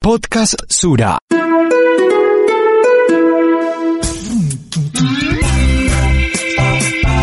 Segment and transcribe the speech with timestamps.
[0.00, 1.18] Podcast Sura.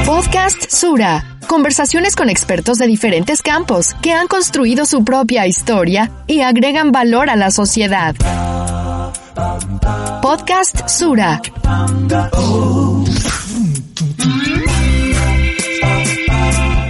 [0.06, 1.40] Podcast Sura.
[1.48, 7.30] Conversaciones con expertos de diferentes campos que han construido su propia historia y agregan valor
[7.30, 8.16] a la sociedad.
[10.22, 11.42] Podcast Sura.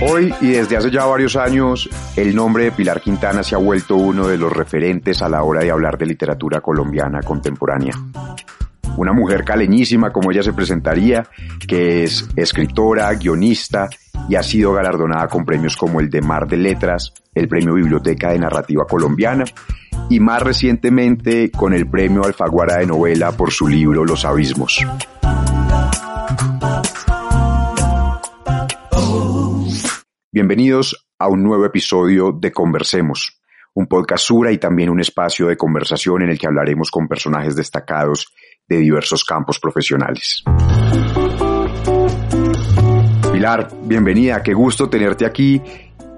[0.08, 3.96] Hoy y desde hace ya varios años, el nombre de Pilar Quintana se ha vuelto
[3.96, 7.96] uno de los referentes a la hora de hablar de literatura colombiana contemporánea.
[8.98, 11.26] Una mujer caleñísima como ella se presentaría,
[11.68, 13.90] que es escritora, guionista
[14.30, 18.30] y ha sido galardonada con premios como el de Mar de Letras, el Premio Biblioteca
[18.30, 19.46] de Narrativa Colombiana
[20.10, 24.86] y más recientemente con el Premio Alfaguara de Novela por su libro Los Abismos.
[30.36, 33.40] Bienvenidos a un nuevo episodio de Conversemos,
[33.74, 37.56] un podcast Sura y también un espacio de conversación en el que hablaremos con personajes
[37.56, 38.34] destacados
[38.68, 40.44] de diversos campos profesionales.
[43.32, 45.62] Pilar, bienvenida, qué gusto tenerte aquí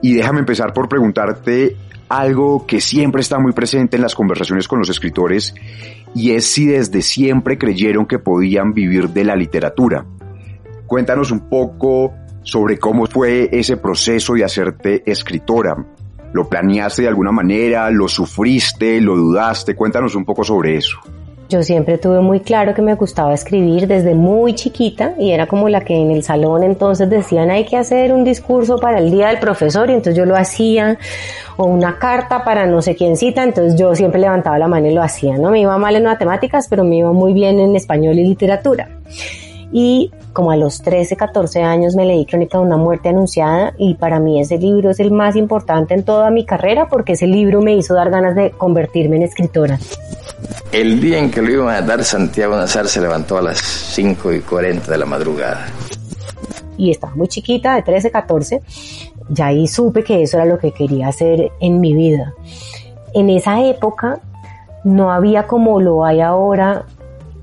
[0.02, 1.78] y déjame empezar por preguntarte
[2.10, 5.54] algo que siempre está muy presente en las conversaciones con los escritores
[6.16, 10.08] y es si desde siempre creyeron que podían vivir de la literatura.
[10.88, 12.16] Cuéntanos un poco
[12.48, 15.76] sobre cómo fue ese proceso de hacerte escritora.
[16.32, 17.90] ¿Lo planeaste de alguna manera?
[17.90, 19.02] ¿Lo sufriste?
[19.02, 19.76] ¿Lo dudaste?
[19.76, 20.98] Cuéntanos un poco sobre eso.
[21.50, 25.68] Yo siempre tuve muy claro que me gustaba escribir desde muy chiquita y era como
[25.68, 29.28] la que en el salón entonces decían hay que hacer un discurso para el día
[29.28, 30.98] del profesor y entonces yo lo hacía
[31.56, 34.94] o una carta para no sé quién cita, entonces yo siempre levantaba la mano y
[34.94, 35.52] lo hacía, ¿no?
[35.52, 38.90] Me iba mal en matemáticas, pero me iba muy bien en español y literatura.
[39.72, 43.96] Y como a los 13, 14 años me leí Crónica de una muerte anunciada y
[43.96, 47.60] para mí ese libro es el más importante en toda mi carrera porque ese libro
[47.60, 49.80] me hizo dar ganas de convertirme en escritora.
[50.72, 54.32] El día en que lo iban a dar, Santiago Nazar se levantó a las 5
[54.34, 55.66] y 40 de la madrugada.
[56.78, 58.62] Y estaba muy chiquita, de 13, 14.
[59.30, 62.36] Ya ahí supe que eso era lo que quería hacer en mi vida.
[63.16, 64.20] En esa época
[64.84, 66.86] no había como lo hay ahora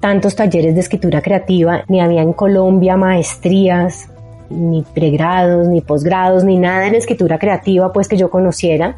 [0.05, 4.11] tantos talleres de escritura creativa, ni había en Colombia maestrías,
[4.51, 8.97] ni pregrados, ni posgrados, ni nada en escritura creativa, pues que yo conociera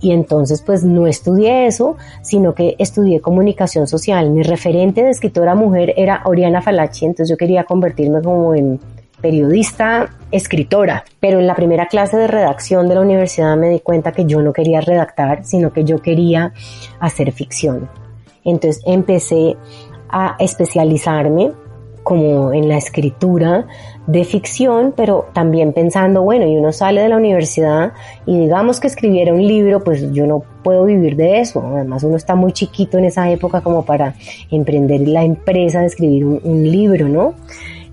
[0.00, 4.30] y entonces pues no estudié eso, sino que estudié comunicación social.
[4.30, 8.78] Mi referente de escritora mujer era Oriana Falachi, entonces yo quería convertirme como en
[9.20, 14.12] periodista, escritora, pero en la primera clase de redacción de la universidad me di cuenta
[14.12, 16.52] que yo no quería redactar, sino que yo quería
[17.00, 17.88] hacer ficción.
[18.44, 19.56] Entonces empecé
[20.08, 21.52] a especializarme
[22.02, 23.66] como en la escritura
[24.06, 27.92] de ficción, pero también pensando, bueno, y uno sale de la universidad
[28.24, 31.62] y digamos que escribiera un libro, pues yo no puedo vivir de eso.
[31.62, 34.14] Además, uno está muy chiquito en esa época como para
[34.50, 37.34] emprender la empresa de escribir un, un libro, ¿no?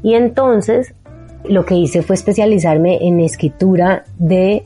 [0.01, 0.93] Y entonces
[1.43, 4.65] lo que hice fue especializarme en escritura de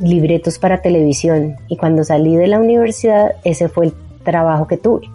[0.00, 1.56] libretos para televisión.
[1.68, 3.92] Y cuando salí de la universidad, ese fue el
[4.24, 5.08] trabajo que tuve.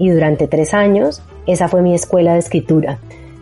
[0.00, 2.98] Y durante tres años, esa fue mi escuela de escritura.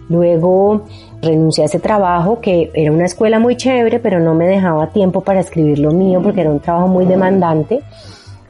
[0.09, 0.83] Luego
[1.23, 5.21] renuncié a ese trabajo que era una escuela muy chévere, pero no me dejaba tiempo
[5.21, 7.81] para escribir lo mío porque era un trabajo muy demandante.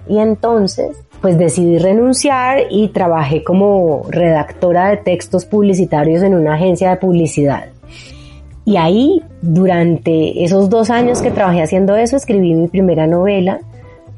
[0.09, 6.89] Y entonces, pues decidí renunciar y trabajé como redactora de textos publicitarios en una agencia
[6.91, 7.67] de publicidad.
[8.65, 13.61] Y ahí, durante esos dos años que trabajé haciendo eso, escribí mi primera novela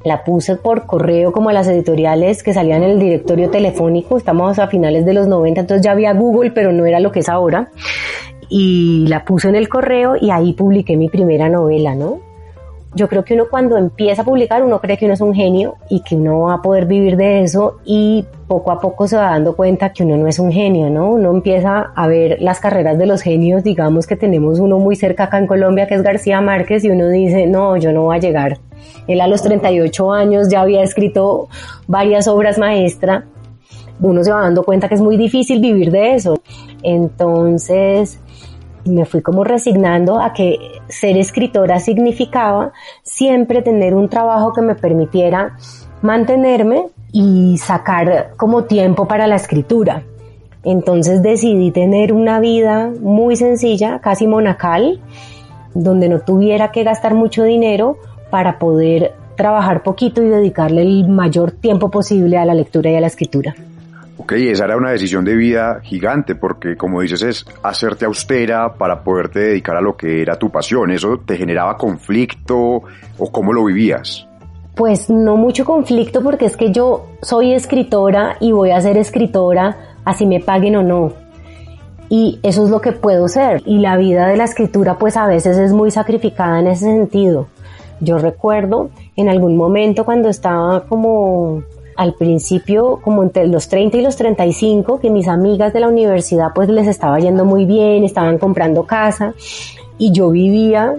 [0.05, 4.69] la puse por correo como las editoriales que salían en el directorio telefónico, estamos a
[4.69, 7.69] finales de los 90, entonces ya había Google, pero no era lo que es ahora.
[8.49, 12.30] Y la puse en el correo y ahí publiqué mi primera novela, ¿no?
[12.95, 15.77] Yo creo que uno cuando empieza a publicar, uno cree que uno es un genio
[15.89, 19.31] y que uno va a poder vivir de eso y poco a poco se va
[19.31, 21.11] dando cuenta que uno no es un genio, ¿no?
[21.11, 25.25] Uno empieza a ver las carreras de los genios, digamos que tenemos uno muy cerca
[25.25, 28.21] acá en Colombia que es García Márquez y uno dice, no, yo no voy a
[28.21, 28.59] llegar
[29.07, 31.49] él a los 38 años ya había escrito
[31.87, 33.25] varias obras maestras.
[34.01, 36.41] Uno se va dando cuenta que es muy difícil vivir de eso.
[36.83, 38.19] Entonces
[38.85, 42.73] me fui como resignando a que ser escritora significaba
[43.03, 45.57] siempre tener un trabajo que me permitiera
[46.03, 50.03] mantenerme, y sacar como tiempo para la escritura.
[50.63, 55.01] Entonces decidí tener una vida muy sencilla, casi monacal,
[55.75, 57.97] donde no tuviera que gastar mucho dinero
[58.31, 63.01] para poder trabajar poquito y dedicarle el mayor tiempo posible a la lectura y a
[63.01, 63.55] la escritura.
[64.23, 69.03] Ok, esa era una decisión de vida gigante porque como dices es hacerte austera para
[69.03, 70.91] poderte dedicar a lo que era tu pasión.
[70.91, 72.83] ¿Eso te generaba conflicto
[73.17, 74.29] o cómo lo vivías?
[74.75, 79.97] Pues no mucho conflicto porque es que yo soy escritora y voy a ser escritora
[80.05, 81.15] así me paguen o no.
[82.11, 83.63] Y eso es lo que puedo ser.
[83.65, 87.47] Y la vida de la escritura pues a veces es muy sacrificada en ese sentido.
[88.01, 91.63] Yo recuerdo en algún momento cuando estaba como
[91.97, 96.53] al principio, como entre los 30 y los 35, que mis amigas de la universidad
[96.55, 99.35] pues les estaba yendo muy bien, estaban comprando casa
[99.99, 100.97] y yo vivía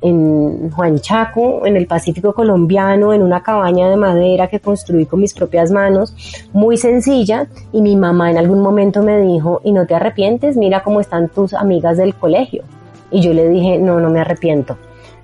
[0.00, 5.20] en Juan Chaco, en el Pacífico colombiano, en una cabaña de madera que construí con
[5.20, 6.14] mis propias manos,
[6.52, 10.56] muy sencilla, y mi mamá en algún momento me dijo, ¿y no te arrepientes?
[10.56, 12.62] Mira cómo están tus amigas del colegio.
[13.10, 14.76] Y yo le dije, no, no me arrepiento,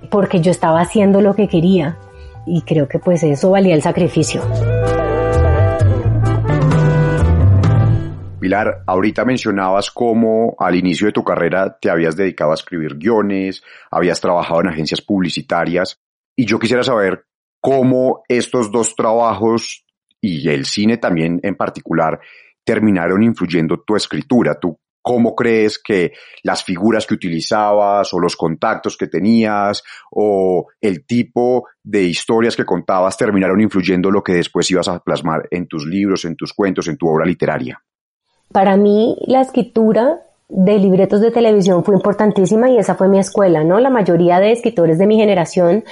[0.09, 1.97] porque yo estaba haciendo lo que quería,
[2.45, 4.41] y creo que pues eso valía el sacrificio.
[8.45, 13.63] Pilar, ahorita mencionabas cómo al inicio de tu carrera te habías dedicado a escribir guiones,
[13.89, 15.99] habías trabajado en agencias publicitarias
[16.35, 17.25] y yo quisiera saber
[17.59, 19.83] cómo estos dos trabajos
[20.21, 22.19] y el cine también en particular
[22.63, 24.59] terminaron influyendo tu escritura.
[24.59, 26.11] ¿Tú cómo crees que
[26.43, 29.81] las figuras que utilizabas o los contactos que tenías
[30.11, 35.47] o el tipo de historias que contabas terminaron influyendo lo que después ibas a plasmar
[35.49, 37.81] en tus libros, en tus cuentos, en tu obra literaria?
[38.51, 43.63] Para mí la escritura de libretos de televisión fue importantísima y esa fue mi escuela,
[43.63, 43.79] ¿no?
[43.79, 45.83] La mayoría de escritores de mi generación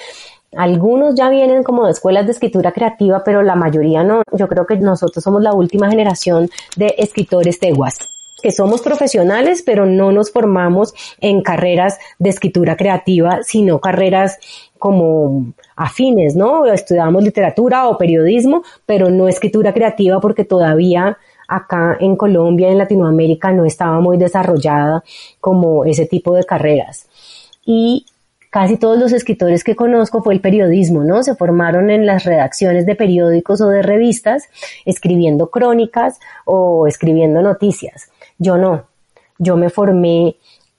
[0.55, 4.21] algunos ya vienen como de escuelas de escritura creativa, pero la mayoría no.
[4.33, 8.09] Yo creo que nosotros somos la última generación de escritores teguas
[8.41, 14.37] que somos profesionales, pero no nos formamos en carreras de escritura creativa, sino carreras
[14.77, 16.65] como afines, ¿no?
[16.65, 21.17] Estudiamos literatura o periodismo, pero no escritura creativa porque todavía
[21.47, 25.03] acá en Colombia, en Latinoamérica, no estaba muy desarrollada
[25.39, 27.07] como ese tipo de carreras.
[27.65, 28.05] Y
[28.49, 31.23] casi todos los escritores que conozco fue el periodismo, ¿no?
[31.23, 34.47] Se formaron en las redacciones de periódicos o de revistas,
[34.85, 38.11] escribiendo crónicas o escribiendo noticias.
[38.37, 38.85] Yo no.
[39.39, 40.35] Yo me formé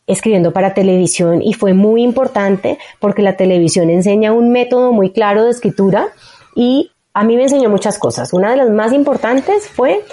[0.06, 5.44] escribiendo para televisión y fue muy importante porque la televisión enseña un método muy claro
[5.44, 6.08] de escritura
[6.55, 8.32] y a mí me enseñó muchas cosas.
[8.32, 10.05] Una de las más importantes fue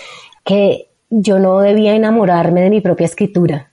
[0.43, 3.71] que yo no debía enamorarme de mi propia escritura,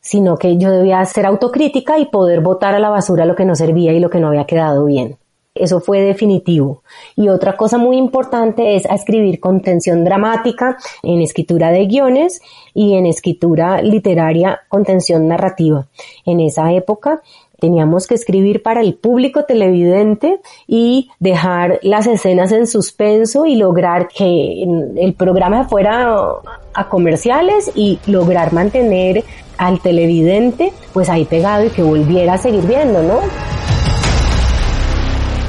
[0.00, 3.54] sino que yo debía ser autocrítica y poder botar a la basura lo que no
[3.54, 5.16] servía y lo que no había quedado bien.
[5.54, 6.82] Eso fue definitivo.
[7.14, 12.42] Y otra cosa muy importante es escribir con tensión dramática en escritura de guiones
[12.74, 15.86] y en escritura literaria con tensión narrativa.
[16.26, 17.22] En esa época
[17.64, 24.08] teníamos que escribir para el público televidente y dejar las escenas en suspenso y lograr
[24.08, 24.66] que
[24.96, 26.14] el programa fuera
[26.74, 29.24] a comerciales y lograr mantener
[29.56, 33.20] al televidente pues ahí pegado y que volviera a seguir viendo, ¿no?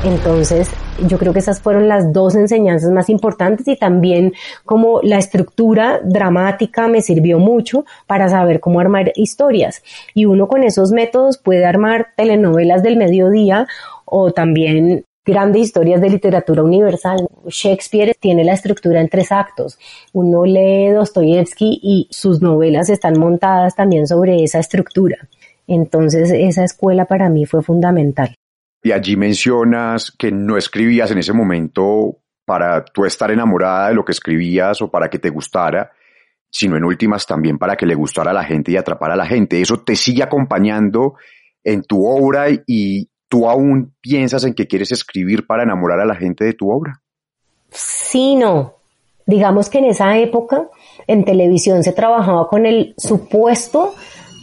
[0.06, 0.70] Entonces,
[1.08, 4.34] yo creo que esas fueron las dos enseñanzas más importantes y también
[4.64, 9.84] como la estructura dramática me sirvió mucho para saber cómo armar historias.
[10.14, 13.68] Y uno con esos métodos puede armar telenovelas del mediodía
[14.06, 17.28] o también grandes historias de literatura universal.
[17.48, 19.78] Shakespeare tiene la estructura en tres actos.
[20.14, 25.18] Uno lee Dostoyevsky y sus novelas están montadas también sobre esa estructura.
[25.68, 28.36] Entonces esa escuela para mí fue fundamental.
[28.86, 34.06] Y allí mencionas que no escribías en ese momento para tú estar enamorada de lo
[34.06, 35.92] que escribías o para que te gustara,
[36.52, 39.26] sino en últimas también para que le gustara a la gente y atrapara a la
[39.26, 39.60] gente.
[39.60, 41.16] Eso te sigue acompañando
[41.64, 46.16] en tu obra y tú aún piensas en que quieres escribir para enamorar a la
[46.16, 47.02] gente de tu obra.
[47.72, 48.76] Sí, no.
[49.26, 50.70] Digamos que en esa época
[51.08, 53.96] en televisión se trabajaba con el supuesto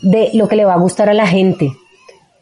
[0.03, 1.71] de lo que le va a gustar a la gente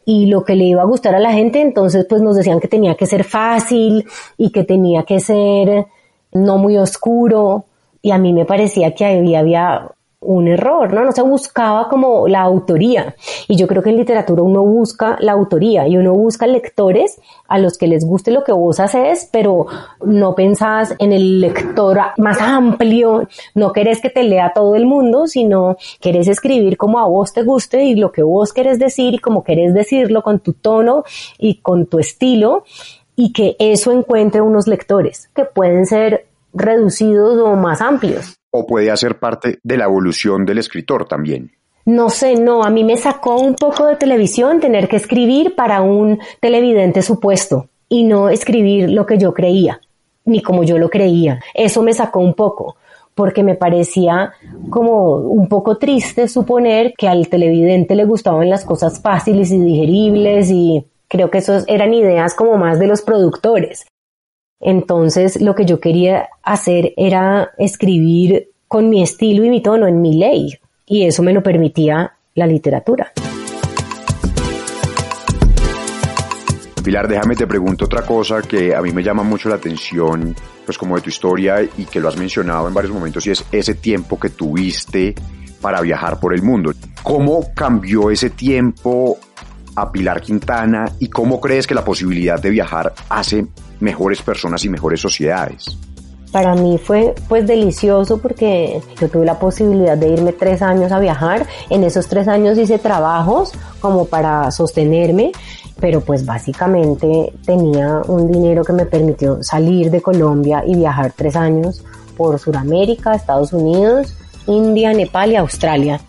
[0.05, 2.67] y lo que le iba a gustar a la gente, entonces pues nos decían que
[2.67, 4.05] tenía que ser fácil
[4.37, 5.87] y que tenía que ser
[6.33, 7.65] no muy oscuro.
[8.01, 9.91] Y a mí me parecía que había, había
[10.21, 11.03] un error, ¿no?
[11.03, 13.15] No se buscaba como la autoría.
[13.47, 17.57] Y yo creo que en literatura uno busca la autoría y uno busca lectores a
[17.57, 19.65] los que les guste lo que vos haces, pero
[20.05, 25.25] no pensás en el lector más amplio, no querés que te lea todo el mundo,
[25.25, 29.19] sino querés escribir como a vos te guste y lo que vos querés decir y
[29.19, 31.03] como querés decirlo con tu tono
[31.39, 32.63] y con tu estilo
[33.15, 38.40] y que eso encuentre unos lectores que pueden ser reducidos o más amplios.
[38.51, 41.51] O puede hacer parte de la evolución del escritor también.
[41.85, 45.81] No sé, no, a mí me sacó un poco de televisión tener que escribir para
[45.81, 49.81] un televidente supuesto y no escribir lo que yo creía,
[50.25, 51.41] ni como yo lo creía.
[51.53, 52.75] Eso me sacó un poco,
[53.15, 54.31] porque me parecía
[54.69, 60.51] como un poco triste suponer que al televidente le gustaban las cosas fáciles y digeribles
[60.51, 63.85] y creo que esas eran ideas como más de los productores.
[64.61, 70.01] Entonces lo que yo quería hacer era escribir con mi estilo y mi tono en
[70.01, 73.11] mi ley, y eso me lo permitía la literatura.
[76.83, 80.77] Pilar, déjame te pregunto otra cosa que a mí me llama mucho la atención, pues
[80.77, 83.75] como de tu historia y que lo has mencionado en varios momentos y es ese
[83.75, 85.13] tiempo que tuviste
[85.61, 86.71] para viajar por el mundo.
[87.03, 89.17] ¿Cómo cambió ese tiempo
[89.75, 93.45] a Pilar Quintana y cómo crees que la posibilidad de viajar hace
[93.81, 95.77] mejores personas y mejores sociedades?
[96.31, 100.99] Para mí fue pues delicioso porque yo tuve la posibilidad de irme tres años a
[100.99, 101.45] viajar.
[101.69, 105.33] En esos tres años hice trabajos como para sostenerme,
[105.81, 111.35] pero pues básicamente tenía un dinero que me permitió salir de Colombia y viajar tres
[111.35, 111.83] años
[112.15, 114.15] por Sudamérica, Estados Unidos,
[114.47, 115.99] India, Nepal y Australia.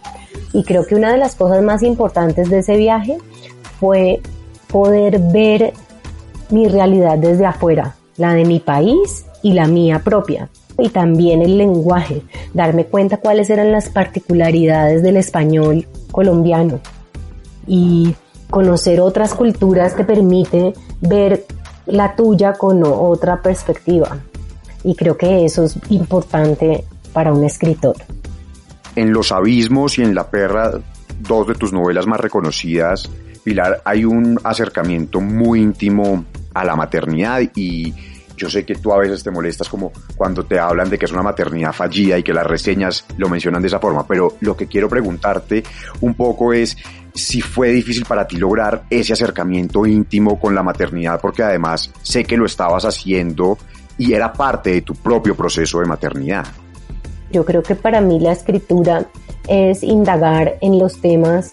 [0.52, 3.19] Y creo que una de las cosas más importantes de ese viaje
[3.81, 4.21] fue
[4.69, 5.73] poder ver
[6.52, 10.49] mi realidad desde afuera, la de mi país y la mía propia.
[10.78, 12.23] Y también el lenguaje,
[12.54, 16.80] darme cuenta cuáles eran las particularidades del español colombiano.
[17.66, 18.14] Y
[18.50, 21.44] conocer otras culturas te permite ver
[21.87, 24.18] la tuya con otra perspectiva.
[24.85, 27.97] Y creo que eso es importante para un escritor.
[28.97, 30.73] En Los Abismos y en La Perra,
[31.21, 33.09] dos de tus novelas más reconocidas,
[33.44, 37.94] Pilar, hay un acercamiento muy íntimo a la maternidad y
[38.37, 41.12] yo sé que tú a veces te molestas como cuando te hablan de que es
[41.12, 44.66] una maternidad fallida y que las reseñas lo mencionan de esa forma, pero lo que
[44.66, 45.62] quiero preguntarte
[46.00, 46.76] un poco es
[47.14, 52.25] si fue difícil para ti lograr ese acercamiento íntimo con la maternidad, porque además sé
[52.25, 53.59] que lo estabas haciendo
[53.99, 56.47] y era parte de tu propio proceso de maternidad.
[57.30, 59.06] Yo creo que para mí la escritura
[59.47, 61.52] es indagar en los temas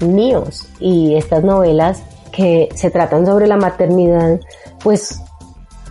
[0.00, 4.40] míos y estas novelas que se tratan sobre la maternidad,
[4.82, 5.20] pues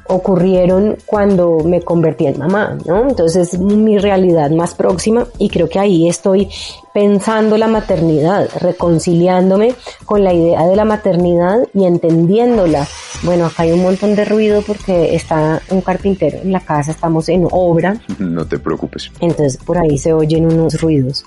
[0.07, 3.09] ocurrieron cuando me convertí en mamá, ¿no?
[3.09, 6.49] Entonces es mi realidad más próxima y creo que ahí estoy
[6.93, 9.75] pensando la maternidad, reconciliándome
[10.05, 12.87] con la idea de la maternidad y entendiéndola.
[13.23, 17.29] Bueno, acá hay un montón de ruido porque está un carpintero en la casa, estamos
[17.29, 17.99] en obra.
[18.19, 19.11] No te preocupes.
[19.19, 21.25] Entonces por ahí se oyen unos ruidos.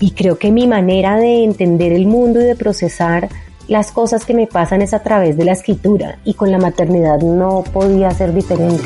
[0.00, 3.28] Y creo que mi manera de entender el mundo y de procesar
[3.68, 7.20] las cosas que me pasan es a través de la escritura y con la maternidad
[7.20, 8.82] no podía ser diferente.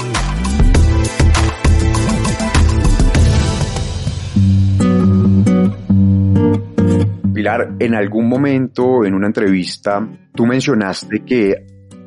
[7.33, 11.67] Pilar, en algún momento en una entrevista tú mencionaste que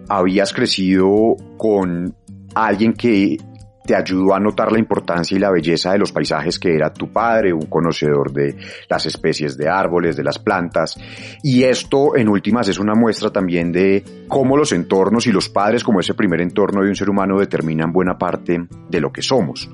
[0.10, 2.14] habías crecido con
[2.54, 3.38] alguien que
[3.86, 7.12] te ayudó a notar la importancia y la belleza de los paisajes que era tu
[7.12, 8.56] padre, un conocedor de
[8.90, 10.98] las especies de árboles, de las plantas.
[11.44, 15.84] Y esto, en últimas, es una muestra también de cómo los entornos y los padres
[15.84, 19.70] como ese primer entorno de un ser humano determinan buena parte de lo que somos.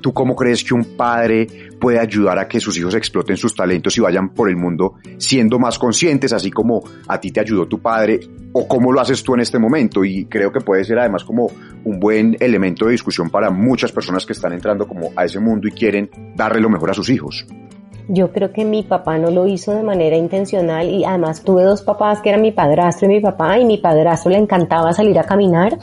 [0.00, 1.46] ¿Tú cómo crees que un padre
[1.78, 5.58] puede ayudar a que sus hijos exploten sus talentos y vayan por el mundo siendo
[5.58, 8.20] más conscientes, así como a ti te ayudó tu padre?
[8.52, 10.04] ¿O cómo lo haces tú en este momento?
[10.04, 11.50] Y creo que puede ser además como
[11.84, 15.68] un buen elemento de discusión para muchas personas que están entrando como a ese mundo
[15.68, 17.46] y quieren darle lo mejor a sus hijos.
[18.08, 21.82] Yo creo que mi papá no lo hizo de manera intencional y además tuve dos
[21.82, 25.24] papás que eran mi padrastro y mi papá y mi padrastro le encantaba salir a
[25.24, 25.78] caminar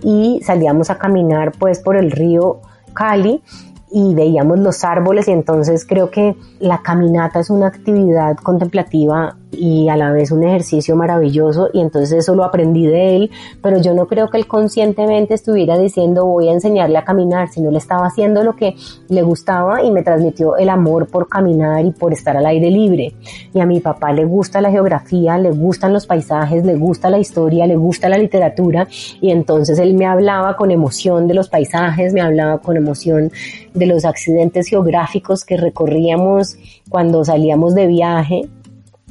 [0.00, 2.60] y salíamos a caminar pues por el río
[2.94, 3.42] Cali
[3.90, 9.88] y veíamos los árboles y entonces creo que la caminata es una actividad contemplativa y
[9.88, 13.30] a la vez un ejercicio maravilloso y entonces eso lo aprendí de él,
[13.62, 17.70] pero yo no creo que él conscientemente estuviera diciendo voy a enseñarle a caminar, sino
[17.70, 18.74] le estaba haciendo lo que
[19.08, 23.14] le gustaba y me transmitió el amor por caminar y por estar al aire libre.
[23.52, 27.18] Y a mi papá le gusta la geografía, le gustan los paisajes, le gusta la
[27.18, 28.86] historia, le gusta la literatura
[29.20, 33.30] y entonces él me hablaba con emoción de los paisajes, me hablaba con emoción
[33.74, 36.56] de los accidentes geográficos que recorríamos
[36.88, 38.42] cuando salíamos de viaje.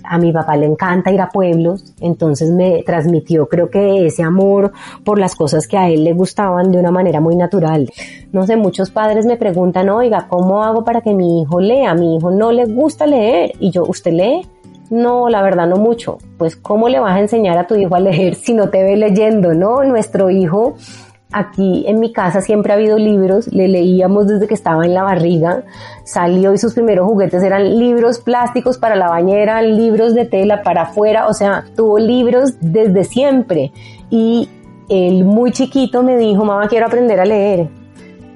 [0.03, 4.71] A mi papá le encanta ir a pueblos, entonces me transmitió creo que ese amor
[5.03, 7.89] por las cosas que a él le gustaban de una manera muy natural.
[8.31, 11.91] No sé, muchos padres me preguntan, oiga, ¿cómo hago para que mi hijo lea?
[11.91, 13.53] A mi hijo no le gusta leer.
[13.59, 14.47] Y yo, ¿usted lee?
[14.89, 16.17] No, la verdad no mucho.
[16.37, 18.95] Pues ¿cómo le vas a enseñar a tu hijo a leer si no te ve
[18.95, 19.53] leyendo?
[19.53, 20.75] No, nuestro hijo
[21.35, 25.01] Aquí en mi casa siempre ha habido libros, le leíamos desde que estaba en la
[25.01, 25.63] barriga,
[26.03, 30.83] salió y sus primeros juguetes eran libros plásticos para la bañera, libros de tela para
[30.83, 33.71] afuera, o sea, tuvo libros desde siempre.
[34.11, 34.47] Y
[34.89, 37.67] él muy chiquito me dijo, mamá, quiero aprender a leer.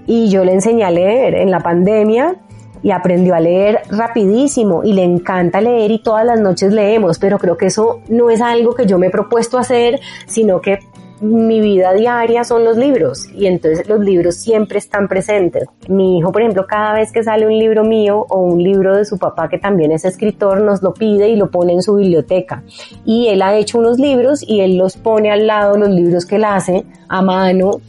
[0.08, 2.36] Y yo le enseñé a leer en la pandemia
[2.82, 7.38] y aprendió a leer rapidísimo y le encanta leer y todas las noches leemos, pero
[7.38, 10.80] creo que eso no es algo que yo me he propuesto hacer, sino que
[11.22, 15.66] mi vida diaria son los libros y entonces los libros siempre están presentes.
[15.88, 19.06] Mi hijo, por ejemplo, cada vez que sale un libro mío o un libro de
[19.06, 22.64] su papá que también es escritor, nos lo pide y lo pone en su biblioteca.
[23.06, 26.36] Y él ha hecho unos libros y él los pone al lado, los libros que
[26.36, 27.82] él hace a mano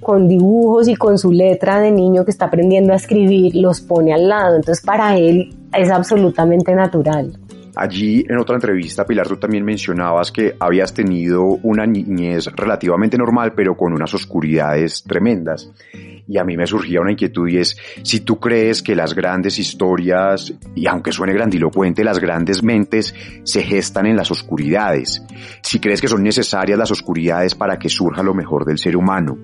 [0.00, 4.12] con dibujos y con su letra de niño que está aprendiendo a escribir, los pone
[4.12, 4.56] al lado.
[4.56, 7.38] Entonces para él es absolutamente natural.
[7.76, 13.52] Allí en otra entrevista, Pilar, tú también mencionabas que habías tenido una niñez relativamente normal,
[13.54, 15.70] pero con unas oscuridades tremendas.
[16.26, 19.58] Y a mí me surgía una inquietud y es si tú crees que las grandes
[19.58, 23.12] historias, y aunque suene grandilocuente, las grandes mentes
[23.42, 25.22] se gestan en las oscuridades.
[25.60, 29.36] Si crees que son necesarias las oscuridades para que surja lo mejor del ser humano.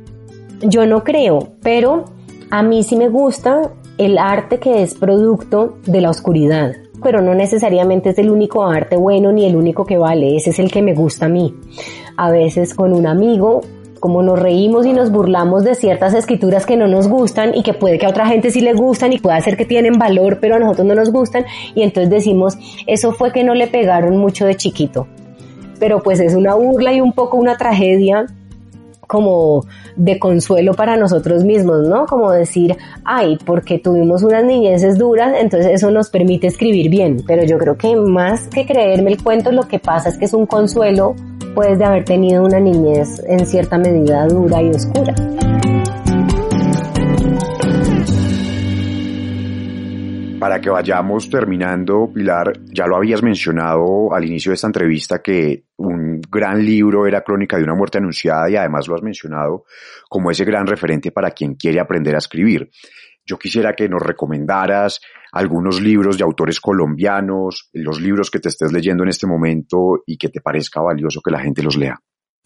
[0.62, 2.04] Yo no creo, pero
[2.50, 7.35] a mí sí me gusta el arte que es producto de la oscuridad pero no
[7.35, 10.83] necesariamente es el único arte bueno ni el único que vale, ese es el que
[10.83, 11.54] me gusta a mí.
[12.16, 13.62] A veces con un amigo,
[14.00, 17.75] como nos reímos y nos burlamos de ciertas escrituras que no nos gustan y que
[17.75, 20.57] puede que a otra gente sí le gustan y puede ser que tienen valor, pero
[20.57, 24.47] a nosotros no nos gustan, y entonces decimos, eso fue que no le pegaron mucho
[24.47, 25.07] de chiquito.
[25.78, 28.26] Pero pues es una burla y un poco una tragedia
[29.11, 32.07] como de consuelo para nosotros mismos, ¿no?
[32.07, 37.17] Como decir, ay, porque tuvimos unas niñeces duras, entonces eso nos permite escribir bien.
[37.26, 40.33] Pero yo creo que más que creerme el cuento, lo que pasa es que es
[40.33, 41.17] un consuelo,
[41.57, 45.12] pues, de haber tenido una niñez en cierta medida dura y oscura.
[50.38, 55.65] Para que vayamos terminando, Pilar, ya lo habías mencionado al inicio de esta entrevista que
[55.76, 59.64] un gran libro era Crónica de una muerte anunciada y además lo has mencionado
[60.08, 62.71] como ese gran referente para quien quiere aprender a escribir.
[63.26, 65.00] Yo quisiera que nos recomendaras
[65.32, 70.16] algunos libros de autores colombianos, los libros que te estés leyendo en este momento y
[70.16, 72.00] que te parezca valioso que la gente los lea.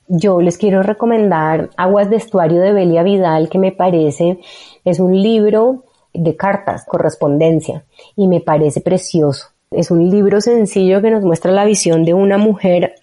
[0.06, 4.38] Yo les quiero recomendar Aguas de Estuario de Belia Vidal, que me parece
[4.84, 9.48] es un libro de cartas, correspondencia, y me parece precioso.
[9.70, 12.94] Es un libro sencillo que nos muestra la visión de una mujer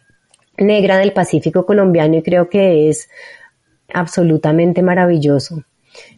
[0.61, 3.09] negra del Pacífico colombiano y creo que es
[3.93, 5.63] absolutamente maravilloso.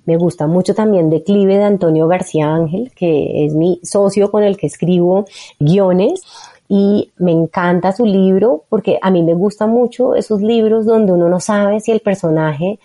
[0.06, 4.58] Me gusta mucho también Declive de Antonio García Ángel, que es mi socio con el
[4.58, 5.26] que escribo
[5.60, 6.22] guiones
[6.68, 11.30] y me encanta su libro porque a mí me gusta mucho esos libros donde uno
[11.30, 12.80] no sabe si el personaje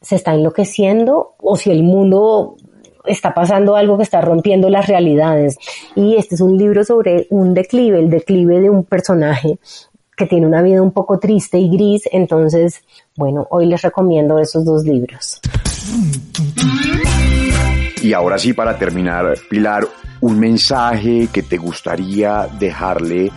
[0.00, 2.56] se está enloqueciendo o si el mundo
[3.04, 5.56] está pasando algo que está rompiendo las realidades.
[5.94, 9.58] Y este es un libro sobre un declive, el declive de un personaje
[10.18, 12.02] que tiene una vida un poco triste y gris.
[12.12, 12.82] Entonces,
[13.16, 15.40] bueno, hoy les recomiendo esos dos libros.
[18.02, 19.86] Y ahora sí, para terminar, Pilar,
[20.20, 23.30] un mensaje que te gustaría dejarle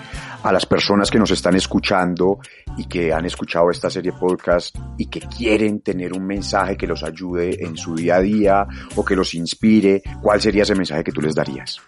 [0.44, 2.40] a las personas que nos están escuchando
[2.78, 7.04] y que han escuchado esta serie podcast y que quieren tener un mensaje que los
[7.04, 11.12] ayude en su día a día o que los inspire, ¿cuál sería ese mensaje que
[11.12, 11.80] tú les darías?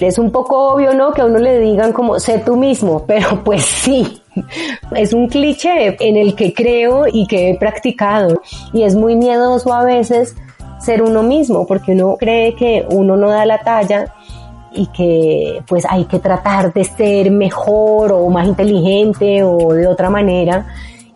[0.00, 1.12] Es un poco obvio, ¿no?
[1.12, 4.20] Que a uno le digan como, sé tú mismo, pero pues sí,
[4.96, 8.40] es un cliché en el que creo y que he practicado
[8.72, 10.36] y es muy miedoso a veces
[10.80, 14.14] ser uno mismo porque uno cree que uno no da la talla
[14.72, 20.10] y que pues hay que tratar de ser mejor o más inteligente o de otra
[20.10, 20.66] manera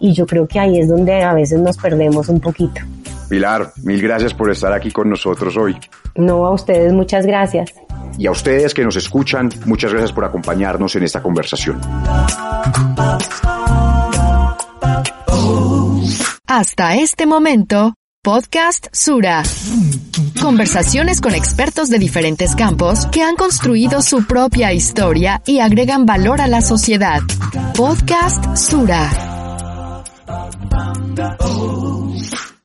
[0.00, 2.80] y yo creo que ahí es donde a veces nos perdemos un poquito.
[3.28, 5.76] Pilar, mil gracias por estar aquí con nosotros hoy.
[6.16, 7.72] No, a ustedes muchas gracias.
[8.18, 11.80] Y a ustedes que nos escuchan, muchas gracias por acompañarnos en esta conversación.
[16.46, 19.42] Hasta este momento, Podcast Sura.
[20.40, 26.40] Conversaciones con expertos de diferentes campos que han construido su propia historia y agregan valor
[26.40, 27.20] a la sociedad.
[27.76, 29.10] Podcast Sura.